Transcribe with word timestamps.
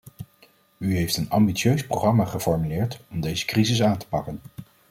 U 0.77 0.95
heeft 0.97 1.17
een 1.17 1.29
ambitieus 1.29 1.87
programma 1.87 2.25
geformuleerd 2.25 2.99
om 3.09 3.21
deze 3.21 3.45
crises 3.45 3.81
aan 3.81 3.97
te 3.97 4.07
pakken. 4.07 4.39